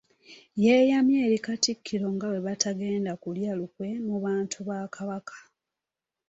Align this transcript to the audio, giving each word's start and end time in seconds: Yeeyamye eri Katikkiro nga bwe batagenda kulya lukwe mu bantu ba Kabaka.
Yeeyamye 0.63 1.17
eri 1.25 1.39
Katikkiro 1.45 2.07
nga 2.15 2.27
bwe 2.29 2.43
batagenda 2.47 3.11
kulya 3.21 3.51
lukwe 3.59 3.87
mu 4.07 4.15
bantu 4.25 4.57
ba 4.67 4.79
Kabaka. 4.95 5.35